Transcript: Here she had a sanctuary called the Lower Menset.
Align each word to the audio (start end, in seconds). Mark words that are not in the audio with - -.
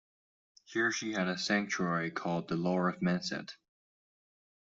Here 0.63 0.91
she 0.91 1.13
had 1.13 1.27
a 1.27 1.37
sanctuary 1.37 2.09
called 2.09 2.47
the 2.47 2.55
Lower 2.55 2.91
Menset. 2.93 3.51